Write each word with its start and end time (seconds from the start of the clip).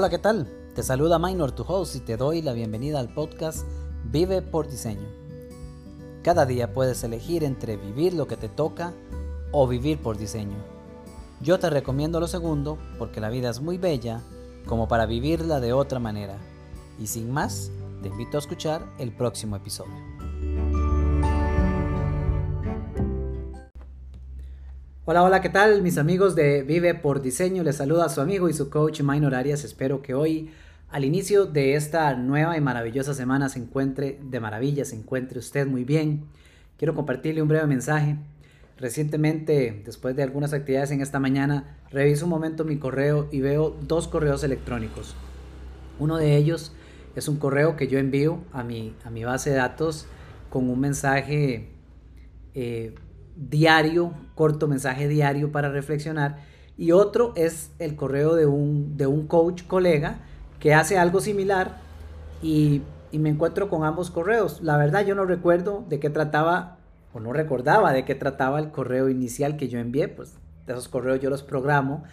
Hola, 0.00 0.10
¿qué 0.10 0.18
tal? 0.20 0.46
Te 0.76 0.84
saluda 0.84 1.18
Minor, 1.18 1.50
tu 1.50 1.64
host, 1.64 1.96
y 1.96 1.98
te 1.98 2.16
doy 2.16 2.40
la 2.40 2.52
bienvenida 2.52 3.00
al 3.00 3.12
podcast 3.12 3.66
Vive 4.04 4.42
por 4.42 4.68
Diseño. 4.68 5.08
Cada 6.22 6.46
día 6.46 6.72
puedes 6.72 7.02
elegir 7.02 7.42
entre 7.42 7.76
vivir 7.76 8.14
lo 8.14 8.28
que 8.28 8.36
te 8.36 8.48
toca 8.48 8.94
o 9.50 9.66
vivir 9.66 10.00
por 10.00 10.16
diseño. 10.16 10.56
Yo 11.40 11.58
te 11.58 11.68
recomiendo 11.68 12.20
lo 12.20 12.28
segundo 12.28 12.78
porque 12.96 13.20
la 13.20 13.28
vida 13.28 13.50
es 13.50 13.60
muy 13.60 13.76
bella 13.76 14.22
como 14.68 14.86
para 14.86 15.04
vivirla 15.04 15.58
de 15.58 15.72
otra 15.72 15.98
manera. 15.98 16.38
Y 17.00 17.08
sin 17.08 17.32
más, 17.32 17.72
te 18.00 18.06
invito 18.06 18.36
a 18.36 18.40
escuchar 18.40 18.86
el 19.00 19.10
próximo 19.10 19.56
episodio. 19.56 20.77
Hola, 25.10 25.22
hola, 25.22 25.40
¿qué 25.40 25.48
tal 25.48 25.80
mis 25.80 25.96
amigos 25.96 26.34
de 26.34 26.62
Vive 26.62 26.92
por 26.92 27.22
Diseño? 27.22 27.62
Les 27.62 27.76
saluda 27.76 28.04
a 28.04 28.08
su 28.10 28.20
amigo 28.20 28.50
y 28.50 28.52
su 28.52 28.68
coach 28.68 29.00
Minor 29.00 29.34
Arias. 29.34 29.64
Espero 29.64 30.02
que 30.02 30.12
hoy, 30.12 30.50
al 30.90 31.02
inicio 31.06 31.46
de 31.46 31.76
esta 31.76 32.14
nueva 32.14 32.58
y 32.58 32.60
maravillosa 32.60 33.14
semana, 33.14 33.48
se 33.48 33.58
encuentre 33.58 34.18
de 34.22 34.38
maravilla, 34.38 34.84
se 34.84 34.96
encuentre 34.96 35.38
usted 35.38 35.66
muy 35.66 35.84
bien. 35.84 36.26
Quiero 36.76 36.94
compartirle 36.94 37.40
un 37.40 37.48
breve 37.48 37.66
mensaje. 37.66 38.16
Recientemente, 38.76 39.80
después 39.82 40.14
de 40.14 40.24
algunas 40.24 40.52
actividades 40.52 40.90
en 40.90 41.00
esta 41.00 41.18
mañana, 41.18 41.78
reviso 41.90 42.26
un 42.26 42.30
momento 42.30 42.66
mi 42.66 42.76
correo 42.76 43.28
y 43.32 43.40
veo 43.40 43.74
dos 43.80 44.08
correos 44.08 44.44
electrónicos. 44.44 45.16
Uno 45.98 46.18
de 46.18 46.36
ellos 46.36 46.72
es 47.16 47.28
un 47.28 47.38
correo 47.38 47.76
que 47.76 47.88
yo 47.88 47.98
envío 47.98 48.40
a 48.52 48.62
mi, 48.62 48.94
a 49.06 49.08
mi 49.08 49.24
base 49.24 49.48
de 49.48 49.56
datos 49.56 50.06
con 50.50 50.68
un 50.68 50.78
mensaje 50.78 51.70
eh, 52.54 52.94
diario, 53.38 54.12
corto 54.34 54.68
mensaje 54.68 55.08
diario 55.08 55.52
para 55.52 55.70
reflexionar. 55.70 56.38
Y 56.76 56.92
otro 56.92 57.32
es 57.36 57.70
el 57.78 57.96
correo 57.96 58.34
de 58.34 58.46
un, 58.46 58.96
de 58.96 59.06
un 59.06 59.26
coach 59.26 59.64
colega 59.64 60.18
que 60.60 60.74
hace 60.74 60.98
algo 60.98 61.20
similar 61.20 61.78
y, 62.42 62.82
y 63.10 63.18
me 63.18 63.30
encuentro 63.30 63.68
con 63.68 63.84
ambos 63.84 64.10
correos. 64.10 64.60
La 64.62 64.76
verdad 64.76 65.04
yo 65.06 65.14
no 65.14 65.24
recuerdo 65.24 65.84
de 65.88 66.00
qué 66.00 66.10
trataba 66.10 66.78
o 67.12 67.20
no 67.20 67.32
recordaba 67.32 67.92
de 67.92 68.04
qué 68.04 68.14
trataba 68.14 68.58
el 68.58 68.70
correo 68.70 69.08
inicial 69.08 69.56
que 69.56 69.68
yo 69.68 69.78
envié, 69.78 70.08
pues 70.08 70.34
de 70.66 70.72
esos 70.72 70.88
correos 70.88 71.20
yo 71.20 71.30
los 71.30 71.42
programo 71.42 72.04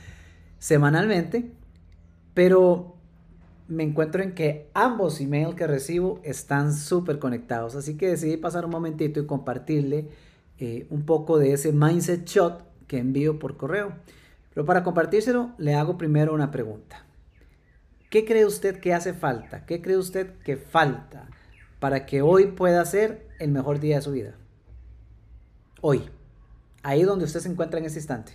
semanalmente, 0.57 1.51
pero 2.33 2.95
me 3.67 3.83
encuentro 3.83 4.23
en 4.23 4.33
que 4.33 4.69
ambos 4.73 5.19
emails 5.19 5.55
que 5.55 5.67
recibo 5.67 6.19
están 6.23 6.73
súper 6.73 7.19
conectados, 7.19 7.75
así 7.75 7.97
que 7.97 8.07
decidí 8.07 8.37
pasar 8.37 8.65
un 8.65 8.71
momentito 8.71 9.19
y 9.19 9.25
compartirle 9.25 10.07
eh, 10.59 10.87
un 10.89 11.05
poco 11.05 11.37
de 11.37 11.53
ese 11.53 11.71
mindset 11.71 12.25
shot 12.25 12.63
que 12.87 12.97
envío 12.97 13.39
por 13.39 13.57
correo. 13.57 13.93
Pero 14.53 14.65
para 14.65 14.83
compartírselo, 14.83 15.51
le 15.57 15.75
hago 15.75 15.97
primero 15.97 16.33
una 16.33 16.51
pregunta. 16.51 17.05
¿Qué 18.09 18.23
cree 18.23 18.45
usted 18.45 18.79
que 18.79 18.93
hace 18.93 19.13
falta? 19.13 19.65
¿Qué 19.65 19.81
cree 19.81 19.97
usted 19.97 20.37
que 20.45 20.55
falta 20.55 21.27
para 21.79 22.05
que 22.05 22.21
hoy 22.21 22.47
pueda 22.47 22.85
ser 22.85 23.27
el 23.39 23.51
mejor 23.51 23.79
día 23.79 23.97
de 23.97 24.01
su 24.01 24.11
vida? 24.11 24.35
Hoy, 25.81 26.09
ahí 26.81 27.03
donde 27.03 27.25
usted 27.25 27.41
se 27.41 27.49
encuentra 27.49 27.79
en 27.79 27.85
este 27.85 27.99
instante. 27.99 28.31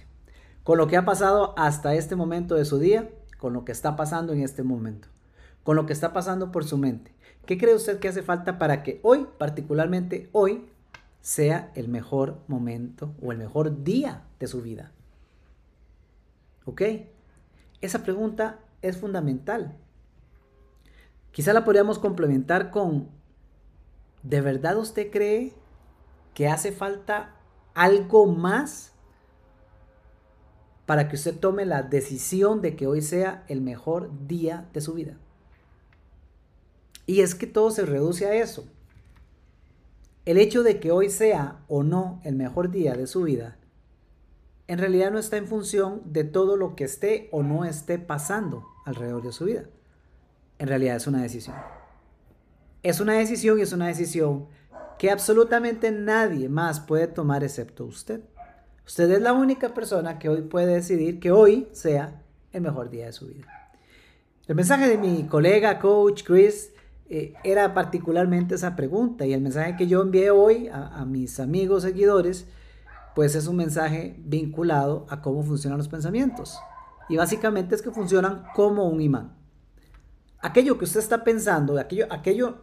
Con 0.62 0.76
lo 0.76 0.86
que 0.86 0.98
ha 0.98 1.06
pasado 1.06 1.54
hasta 1.56 1.94
este 1.94 2.16
momento 2.16 2.54
de 2.54 2.66
su 2.66 2.78
día, 2.78 3.08
con 3.38 3.54
lo 3.54 3.64
que 3.64 3.72
está 3.72 3.96
pasando 3.96 4.34
en 4.34 4.42
este 4.42 4.62
momento, 4.62 5.08
con 5.62 5.76
lo 5.76 5.86
que 5.86 5.94
está 5.94 6.12
pasando 6.12 6.52
por 6.52 6.64
su 6.64 6.76
mente. 6.76 7.14
¿Qué 7.46 7.56
cree 7.56 7.74
usted 7.74 7.98
que 7.98 8.08
hace 8.08 8.22
falta 8.22 8.58
para 8.58 8.82
que 8.82 9.00
hoy, 9.02 9.26
particularmente 9.38 10.28
hoy, 10.32 10.66
sea 11.20 11.70
el 11.74 11.88
mejor 11.88 12.40
momento 12.48 13.14
o 13.22 13.32
el 13.32 13.38
mejor 13.38 13.84
día 13.84 14.24
de 14.38 14.46
su 14.46 14.62
vida. 14.62 14.92
¿Ok? 16.64 16.82
Esa 17.80 18.02
pregunta 18.02 18.60
es 18.82 18.96
fundamental. 18.96 19.76
Quizá 21.32 21.52
la 21.52 21.64
podríamos 21.64 21.98
complementar 21.98 22.70
con, 22.70 23.08
¿de 24.22 24.40
verdad 24.40 24.76
usted 24.78 25.10
cree 25.10 25.54
que 26.34 26.48
hace 26.48 26.72
falta 26.72 27.36
algo 27.74 28.26
más 28.26 28.92
para 30.86 31.08
que 31.08 31.16
usted 31.16 31.38
tome 31.38 31.66
la 31.66 31.82
decisión 31.82 32.60
de 32.60 32.74
que 32.74 32.86
hoy 32.86 33.00
sea 33.00 33.44
el 33.48 33.60
mejor 33.60 34.10
día 34.26 34.68
de 34.72 34.80
su 34.80 34.94
vida? 34.94 35.18
Y 37.06 37.20
es 37.20 37.34
que 37.34 37.46
todo 37.46 37.70
se 37.70 37.86
reduce 37.86 38.26
a 38.26 38.34
eso. 38.34 38.66
El 40.24 40.36
hecho 40.36 40.62
de 40.62 40.80
que 40.80 40.90
hoy 40.90 41.08
sea 41.08 41.64
o 41.68 41.82
no 41.82 42.20
el 42.24 42.36
mejor 42.36 42.70
día 42.70 42.94
de 42.94 43.06
su 43.06 43.22
vida, 43.22 43.56
en 44.66 44.78
realidad 44.78 45.10
no 45.10 45.18
está 45.18 45.36
en 45.36 45.46
función 45.46 46.02
de 46.04 46.24
todo 46.24 46.56
lo 46.56 46.76
que 46.76 46.84
esté 46.84 47.28
o 47.32 47.42
no 47.42 47.64
esté 47.64 47.98
pasando 47.98 48.66
alrededor 48.84 49.22
de 49.22 49.32
su 49.32 49.46
vida. 49.46 49.64
En 50.58 50.68
realidad 50.68 50.96
es 50.96 51.06
una 51.06 51.22
decisión. 51.22 51.56
Es 52.82 53.00
una 53.00 53.14
decisión 53.14 53.58
y 53.58 53.62
es 53.62 53.72
una 53.72 53.88
decisión 53.88 54.46
que 54.98 55.10
absolutamente 55.10 55.90
nadie 55.90 56.48
más 56.48 56.80
puede 56.80 57.06
tomar 57.06 57.42
excepto 57.42 57.84
usted. 57.84 58.20
Usted 58.86 59.10
es 59.10 59.22
la 59.22 59.32
única 59.32 59.72
persona 59.72 60.18
que 60.18 60.28
hoy 60.28 60.42
puede 60.42 60.74
decidir 60.74 61.18
que 61.20 61.30
hoy 61.30 61.68
sea 61.72 62.22
el 62.52 62.60
mejor 62.60 62.90
día 62.90 63.06
de 63.06 63.12
su 63.12 63.28
vida. 63.28 63.72
El 64.46 64.54
mensaje 64.54 64.88
de 64.88 64.98
mi 64.98 65.24
colega, 65.24 65.78
coach 65.78 66.24
Chris, 66.24 66.72
eh, 67.12 67.34
era 67.42 67.74
particularmente 67.74 68.54
esa 68.54 68.76
pregunta 68.76 69.26
y 69.26 69.32
el 69.32 69.40
mensaje 69.40 69.74
que 69.76 69.88
yo 69.88 70.00
envié 70.00 70.30
hoy 70.30 70.68
a, 70.68 71.04
mis 71.04 71.40
amigos 71.40 71.82
seguidores, 71.82 72.46
pues 73.16 73.34
es 73.34 73.48
un 73.48 73.56
mensaje 73.56 74.14
vinculado 74.20 75.06
a 75.10 75.20
cómo 75.20 75.42
funcionan 75.42 75.78
los 75.78 75.88
pensamientos. 75.88 76.56
Y 77.08 77.16
básicamente 77.16 77.74
es 77.74 77.82
que 77.82 77.90
funcionan 77.90 78.44
como 78.54 78.88
un 78.88 79.00
imán. 79.00 79.34
Aquello 80.38 80.78
que 80.78 80.84
usted 80.84 81.00
está 81.00 81.24
pensando, 81.24 81.76
aquello, 81.80 82.06
aquello 82.10 82.58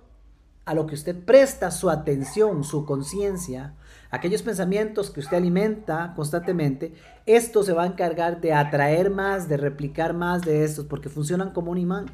a 0.64 0.74
lo 0.74 0.88
que 0.88 0.96
usted 0.96 1.26
presta 1.26 1.70
su 1.70 1.90
atención, 1.90 2.64
su 2.64 2.86
conciencia, 2.86 3.76
aquellos 4.12 4.44
pensamientos 4.44 5.10
que 5.10 5.20
usted 5.20 5.36
alimenta 5.36 6.14
constantemente, 6.16 6.94
esto 7.26 7.64
se 7.64 7.74
va 7.74 7.84
a 7.84 7.88
encargar 7.88 8.40
de 8.40 8.54
atraer 8.54 9.12
más, 9.12 9.50
de 9.50 9.58
replicar 9.58 10.14
más 10.14 10.44
de 10.44 10.64
estos, 10.64 10.86
porque 10.86 11.10
funcionan 11.10 11.52
como 11.52 11.72
un 11.72 11.80
imán. 11.80 12.06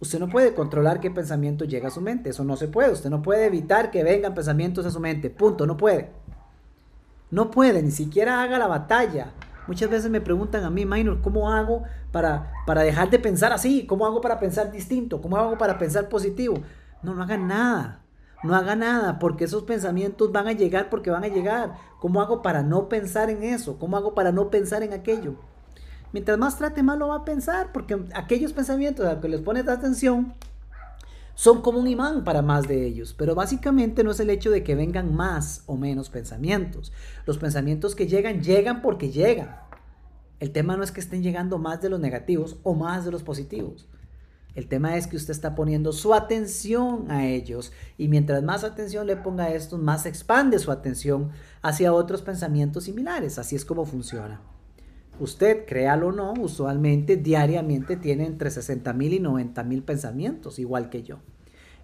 Usted 0.00 0.18
no 0.18 0.28
puede 0.28 0.54
controlar 0.54 0.98
qué 0.98 1.10
pensamiento 1.10 1.66
llega 1.66 1.88
a 1.88 1.90
su 1.90 2.00
mente, 2.00 2.30
eso 2.30 2.42
no 2.42 2.56
se 2.56 2.68
puede. 2.68 2.90
Usted 2.90 3.10
no 3.10 3.20
puede 3.20 3.44
evitar 3.44 3.90
que 3.90 4.02
vengan 4.02 4.34
pensamientos 4.34 4.86
a 4.86 4.90
su 4.90 4.98
mente, 4.98 5.28
punto, 5.28 5.66
no 5.66 5.76
puede. 5.76 6.08
No 7.30 7.50
puede, 7.50 7.82
ni 7.82 7.90
siquiera 7.90 8.42
haga 8.42 8.58
la 8.58 8.66
batalla. 8.66 9.32
Muchas 9.66 9.90
veces 9.90 10.10
me 10.10 10.22
preguntan 10.22 10.64
a 10.64 10.70
mí, 10.70 10.86
Minor, 10.86 11.20
¿cómo 11.20 11.52
hago 11.52 11.84
para, 12.12 12.50
para 12.66 12.82
dejar 12.82 13.10
de 13.10 13.18
pensar 13.18 13.52
así? 13.52 13.86
¿Cómo 13.86 14.06
hago 14.06 14.22
para 14.22 14.40
pensar 14.40 14.72
distinto? 14.72 15.20
¿Cómo 15.20 15.36
hago 15.36 15.58
para 15.58 15.78
pensar 15.78 16.08
positivo? 16.08 16.56
No, 17.02 17.14
no 17.14 17.22
haga 17.22 17.36
nada. 17.36 18.00
No 18.42 18.54
haga 18.56 18.74
nada, 18.74 19.18
porque 19.18 19.44
esos 19.44 19.64
pensamientos 19.64 20.32
van 20.32 20.48
a 20.48 20.52
llegar 20.52 20.88
porque 20.88 21.10
van 21.10 21.24
a 21.24 21.28
llegar. 21.28 21.74
¿Cómo 21.98 22.22
hago 22.22 22.40
para 22.40 22.62
no 22.62 22.88
pensar 22.88 23.28
en 23.28 23.42
eso? 23.42 23.78
¿Cómo 23.78 23.98
hago 23.98 24.14
para 24.14 24.32
no 24.32 24.48
pensar 24.48 24.82
en 24.82 24.94
aquello? 24.94 25.34
Mientras 26.12 26.38
más 26.38 26.58
trate, 26.58 26.82
más 26.82 26.98
lo 26.98 27.08
va 27.08 27.16
a 27.16 27.24
pensar, 27.24 27.70
porque 27.72 27.98
aquellos 28.14 28.52
pensamientos 28.52 29.06
a 29.06 29.12
los 29.14 29.22
que 29.22 29.28
les 29.28 29.40
pones 29.40 29.68
atención 29.68 30.34
son 31.34 31.62
como 31.62 31.78
un 31.78 31.86
imán 31.86 32.24
para 32.24 32.42
más 32.42 32.68
de 32.68 32.84
ellos. 32.84 33.14
Pero 33.16 33.34
básicamente 33.34 34.04
no 34.04 34.10
es 34.10 34.20
el 34.20 34.30
hecho 34.30 34.50
de 34.50 34.62
que 34.62 34.74
vengan 34.74 35.14
más 35.14 35.62
o 35.66 35.76
menos 35.76 36.10
pensamientos. 36.10 36.92
Los 37.26 37.38
pensamientos 37.38 37.94
que 37.94 38.06
llegan, 38.06 38.42
llegan 38.42 38.82
porque 38.82 39.10
llegan. 39.10 39.56
El 40.40 40.52
tema 40.52 40.76
no 40.76 40.82
es 40.82 40.90
que 40.90 41.00
estén 41.00 41.22
llegando 41.22 41.58
más 41.58 41.80
de 41.80 41.90
los 41.90 42.00
negativos 42.00 42.58
o 42.62 42.74
más 42.74 43.04
de 43.04 43.12
los 43.12 43.22
positivos. 43.22 43.86
El 44.54 44.66
tema 44.66 44.96
es 44.96 45.06
que 45.06 45.16
usted 45.16 45.30
está 45.30 45.54
poniendo 45.54 45.92
su 45.92 46.12
atención 46.12 47.10
a 47.10 47.26
ellos 47.26 47.72
y 47.96 48.08
mientras 48.08 48.42
más 48.42 48.64
atención 48.64 49.06
le 49.06 49.16
ponga 49.16 49.44
a 49.44 49.54
estos, 49.54 49.78
más 49.78 50.06
expande 50.06 50.58
su 50.58 50.72
atención 50.72 51.30
hacia 51.62 51.92
otros 51.92 52.22
pensamientos 52.22 52.84
similares. 52.84 53.38
Así 53.38 53.54
es 53.54 53.64
como 53.64 53.84
funciona. 53.84 54.40
Usted, 55.20 55.66
créalo 55.66 56.08
o 56.08 56.12
no, 56.12 56.32
usualmente 56.32 57.18
diariamente 57.18 57.96
tiene 57.96 58.24
entre 58.24 58.50
60 58.50 58.90
mil 58.94 59.12
y 59.12 59.20
90 59.20 59.62
mil 59.64 59.82
pensamientos, 59.82 60.58
igual 60.58 60.88
que 60.88 61.02
yo. 61.02 61.18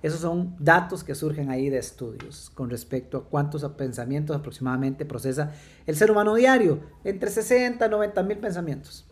Esos 0.02 0.20
son 0.20 0.56
datos 0.58 1.04
que 1.04 1.14
surgen 1.14 1.50
ahí 1.50 1.68
de 1.68 1.76
estudios 1.76 2.50
con 2.54 2.70
respecto 2.70 3.18
a 3.18 3.24
cuántos 3.24 3.62
pensamientos 3.72 4.34
aproximadamente 4.34 5.04
procesa 5.04 5.52
el 5.86 5.96
ser 5.96 6.10
humano 6.10 6.34
diario, 6.34 6.80
entre 7.04 7.30
60 7.30 7.84
y 7.84 7.90
90 7.90 8.22
mil 8.22 8.38
pensamientos. 8.38 9.06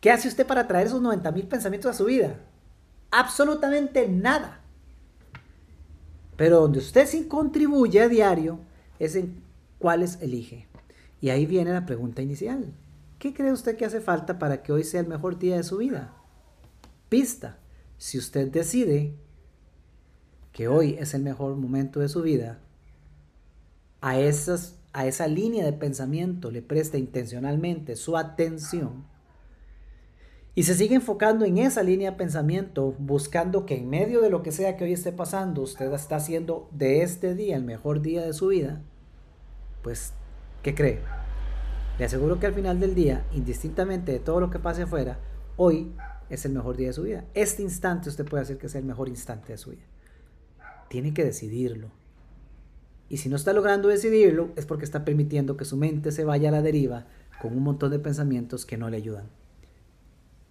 ¿Qué 0.00 0.10
hace 0.10 0.28
usted 0.28 0.46
para 0.46 0.68
traer 0.68 0.88
esos 0.88 1.00
90 1.00 1.32
mil 1.32 1.46
pensamientos 1.46 1.90
a 1.90 1.94
su 1.94 2.04
vida? 2.04 2.38
Absolutamente 3.10 4.06
nada. 4.08 4.60
Pero 6.36 6.60
donde 6.60 6.80
usted 6.80 7.06
sí 7.06 7.24
contribuye 7.28 8.02
a 8.02 8.08
diario 8.08 8.58
es 8.98 9.16
en 9.16 9.42
cuáles 9.78 10.20
elige. 10.20 10.68
Y 11.24 11.30
ahí 11.30 11.46
viene 11.46 11.72
la 11.72 11.86
pregunta 11.86 12.20
inicial. 12.20 12.74
¿Qué 13.18 13.32
cree 13.32 13.50
usted 13.50 13.78
que 13.78 13.86
hace 13.86 14.02
falta 14.02 14.38
para 14.38 14.62
que 14.62 14.72
hoy 14.72 14.84
sea 14.84 15.00
el 15.00 15.06
mejor 15.06 15.38
día 15.38 15.56
de 15.56 15.62
su 15.62 15.78
vida? 15.78 16.12
Pista. 17.08 17.56
Si 17.96 18.18
usted 18.18 18.48
decide 18.48 19.14
que 20.52 20.68
hoy 20.68 20.96
es 21.00 21.14
el 21.14 21.22
mejor 21.22 21.56
momento 21.56 22.00
de 22.00 22.10
su 22.10 22.20
vida, 22.20 22.58
a, 24.02 24.18
esas, 24.18 24.76
a 24.92 25.06
esa 25.06 25.26
línea 25.26 25.64
de 25.64 25.72
pensamiento 25.72 26.50
le 26.50 26.60
presta 26.60 26.98
intencionalmente 26.98 27.96
su 27.96 28.18
atención, 28.18 29.06
y 30.54 30.64
se 30.64 30.74
sigue 30.74 30.94
enfocando 30.94 31.46
en 31.46 31.56
esa 31.56 31.82
línea 31.82 32.10
de 32.10 32.18
pensamiento, 32.18 32.94
buscando 32.98 33.64
que 33.64 33.78
en 33.78 33.88
medio 33.88 34.20
de 34.20 34.28
lo 34.28 34.42
que 34.42 34.52
sea 34.52 34.76
que 34.76 34.84
hoy 34.84 34.92
esté 34.92 35.10
pasando, 35.10 35.62
usted 35.62 35.90
está 35.94 36.16
haciendo 36.16 36.68
de 36.70 37.00
este 37.00 37.34
día 37.34 37.56
el 37.56 37.64
mejor 37.64 38.02
día 38.02 38.20
de 38.20 38.34
su 38.34 38.48
vida, 38.48 38.82
pues, 39.82 40.12
¿qué 40.64 40.74
cree? 40.74 40.98
Le 41.98 42.06
aseguro 42.06 42.40
que 42.40 42.46
al 42.46 42.54
final 42.54 42.80
del 42.80 42.96
día, 42.96 43.24
indistintamente 43.32 44.10
de 44.10 44.18
todo 44.18 44.40
lo 44.40 44.50
que 44.50 44.58
pase 44.58 44.82
afuera, 44.82 45.20
hoy 45.56 45.92
es 46.30 46.44
el 46.46 46.52
mejor 46.52 46.76
día 46.76 46.88
de 46.88 46.94
su 46.94 47.02
vida. 47.02 47.24
Este 47.34 47.62
instante 47.62 48.08
usted 48.08 48.24
puede 48.24 48.42
hacer 48.42 48.58
que 48.58 48.68
sea 48.68 48.80
el 48.80 48.86
mejor 48.86 49.08
instante 49.08 49.52
de 49.52 49.58
su 49.58 49.70
vida. 49.70 49.84
Tiene 50.88 51.14
que 51.14 51.22
decidirlo. 51.22 51.90
Y 53.10 53.18
si 53.18 53.28
no 53.28 53.36
está 53.36 53.52
logrando 53.52 53.88
decidirlo, 53.88 54.48
es 54.56 54.64
porque 54.64 54.86
está 54.86 55.04
permitiendo 55.04 55.56
que 55.56 55.66
su 55.66 55.76
mente 55.76 56.10
se 56.10 56.24
vaya 56.24 56.48
a 56.48 56.52
la 56.52 56.62
deriva 56.62 57.06
con 57.40 57.54
un 57.54 57.62
montón 57.62 57.90
de 57.90 57.98
pensamientos 57.98 58.64
que 58.64 58.78
no 58.78 58.88
le 58.88 58.96
ayudan. 58.96 59.28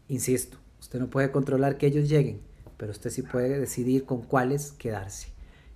Insisto, 0.08 0.60
usted 0.80 1.00
no 1.00 1.10
puede 1.10 1.32
controlar 1.32 1.78
que 1.78 1.88
ellos 1.88 2.08
lleguen, 2.08 2.40
pero 2.78 2.92
usted 2.92 3.10
sí 3.10 3.24
puede 3.24 3.60
decidir 3.60 4.06
con 4.06 4.22
cuáles 4.22 4.74
quedarse. 4.74 5.30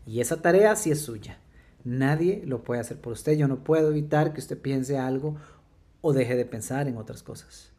Y 0.05 0.21
esa 0.21 0.41
tarea 0.43 0.75
sí 0.75 0.91
es 0.91 1.01
suya. 1.01 1.39
Nadie 1.87 2.43
lo 2.45 2.65
puede 2.65 2.81
hacer 2.81 2.99
por 2.99 3.13
usted. 3.13 3.37
Yo 3.37 3.47
no 3.47 3.63
puedo 3.63 3.91
evitar 3.91 4.33
que 4.33 4.41
usted 4.41 4.59
piense 4.59 4.97
algo 4.97 5.37
o 6.01 6.11
deje 6.11 6.35
de 6.35 6.43
pensar 6.43 6.89
en 6.89 6.97
otras 6.97 7.23
cosas. 7.23 7.71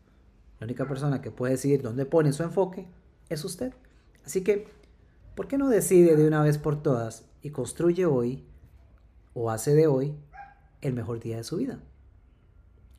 La 0.58 0.64
única 0.64 0.88
persona 0.88 1.20
que 1.20 1.30
puede 1.30 1.52
decidir 1.52 1.82
dónde 1.82 2.06
pone 2.06 2.32
su 2.32 2.42
enfoque 2.42 2.86
es 3.28 3.44
usted. 3.44 3.74
Así 4.24 4.42
que, 4.42 4.66
¿por 5.34 5.46
qué 5.46 5.58
no 5.58 5.68
decide 5.68 6.16
de 6.16 6.26
una 6.26 6.42
vez 6.42 6.56
por 6.56 6.82
todas 6.82 7.26
y 7.42 7.50
construye 7.50 8.06
hoy 8.06 8.46
o 9.34 9.50
hace 9.50 9.74
de 9.74 9.88
hoy 9.88 10.14
el 10.80 10.94
mejor 10.94 11.20
día 11.20 11.36
de 11.36 11.44
su 11.44 11.58
vida? 11.58 11.78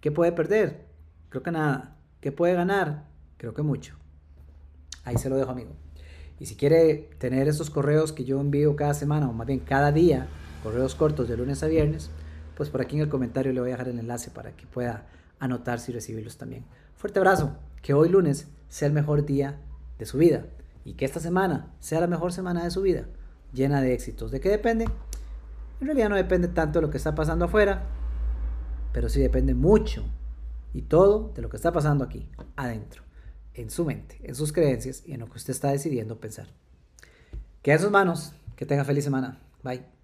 ¿Qué 0.01 0.11
puede 0.11 0.31
perder? 0.31 0.85
Creo 1.29 1.41
que 1.41 1.49
nada. 1.49 1.97
¿Qué 2.21 2.31
puede 2.31 2.53
ganar? 2.53 3.07
Creo 3.37 3.55
que 3.55 3.63
mucho. 3.63 3.95
Ahí 5.05 5.17
se 5.17 5.31
lo 5.31 5.37
dejo, 5.37 5.49
amigo. 5.49 5.71
Y 6.39 6.45
si 6.45 6.55
quiere 6.55 7.09
tener 7.17 7.47
esos 7.47 7.71
correos 7.71 8.13
que 8.13 8.25
yo 8.25 8.39
envío 8.39 8.75
cada 8.75 8.93
semana, 8.93 9.27
o 9.27 9.33
más 9.33 9.47
bien 9.47 9.59
cada 9.59 9.91
día, 9.91 10.29
correos 10.63 10.95
cortos 10.95 11.27
de 11.27 11.37
lunes 11.37 11.63
a 11.63 11.67
viernes, 11.67 12.09
pues 12.55 12.69
por 12.69 12.81
aquí 12.81 12.95
en 12.95 13.03
el 13.03 13.09
comentario 13.09 13.53
le 13.53 13.59
voy 13.59 13.69
a 13.69 13.73
dejar 13.73 13.89
el 13.89 13.99
enlace 13.99 14.31
para 14.31 14.51
que 14.51 14.67
pueda 14.67 15.07
anotarse 15.39 15.91
y 15.91 15.95
recibirlos 15.95 16.37
también. 16.37 16.65
Fuerte 16.95 17.19
abrazo, 17.19 17.57
que 17.81 17.93
hoy 17.93 18.09
lunes 18.09 18.47
sea 18.67 18.87
el 18.87 18.93
mejor 18.93 19.25
día 19.25 19.59
de 19.97 20.05
su 20.05 20.17
vida 20.17 20.45
y 20.83 20.93
que 20.93 21.05
esta 21.05 21.19
semana 21.19 21.73
sea 21.79 22.01
la 22.01 22.07
mejor 22.07 22.33
semana 22.33 22.63
de 22.63 22.71
su 22.71 22.81
vida, 22.81 23.05
llena 23.53 23.81
de 23.81 23.93
éxitos. 23.93 24.31
¿De 24.31 24.39
qué 24.39 24.49
depende? 24.49 24.85
En 25.79 25.87
realidad 25.87 26.09
no 26.09 26.15
depende 26.15 26.49
tanto 26.49 26.79
de 26.79 26.85
lo 26.85 26.91
que 26.91 26.97
está 26.97 27.15
pasando 27.15 27.45
afuera, 27.45 27.83
pero 28.91 29.07
sí 29.07 29.21
depende 29.21 29.53
mucho 29.53 30.03
y 30.73 30.81
todo 30.83 31.31
de 31.35 31.41
lo 31.41 31.49
que 31.49 31.57
está 31.57 31.71
pasando 31.71 32.03
aquí, 32.03 32.27
adentro 32.55 33.03
en 33.53 33.69
su 33.69 33.85
mente, 33.85 34.19
en 34.23 34.35
sus 34.35 34.53
creencias 34.53 35.03
y 35.05 35.13
en 35.13 35.21
lo 35.21 35.27
que 35.27 35.37
usted 35.37 35.51
está 35.51 35.71
decidiendo 35.71 36.19
pensar. 36.19 36.47
Queda 37.61 37.75
en 37.75 37.81
sus 37.81 37.91
manos. 37.91 38.33
Que 38.55 38.65
tenga 38.65 38.83
feliz 38.83 39.05
semana. 39.05 39.39
Bye. 39.63 39.98